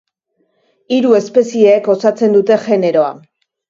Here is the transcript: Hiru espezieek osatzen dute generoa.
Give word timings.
Hiru 0.95 1.13
espezieek 1.21 1.93
osatzen 1.97 2.37
dute 2.41 2.63
generoa. 2.69 3.17